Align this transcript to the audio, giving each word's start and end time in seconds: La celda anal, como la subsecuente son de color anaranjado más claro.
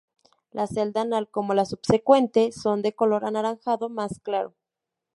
La 0.51 0.65
celda 0.65 1.01
anal, 1.01 1.29
como 1.29 1.53
la 1.53 1.63
subsecuente 1.63 2.51
son 2.53 2.81
de 2.81 2.95
color 2.95 3.23
anaranjado 3.23 3.87
más 3.87 4.19
claro. 4.23 4.55